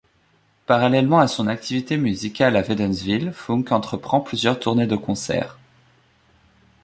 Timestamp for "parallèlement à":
0.65-1.27